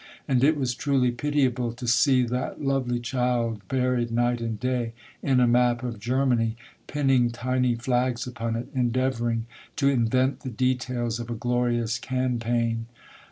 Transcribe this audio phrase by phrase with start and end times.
[0.27, 5.39] And it was truly pitiable to see that lovely child buried night and day in
[5.39, 9.45] a map of Germany, pinning tiny flags upon it, endeavoring
[9.75, 12.87] to invent the details of a glorious campaign.